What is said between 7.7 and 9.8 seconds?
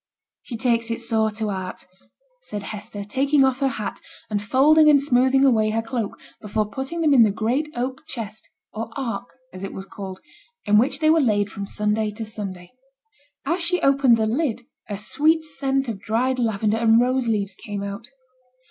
oak chest (or 'ark,' as it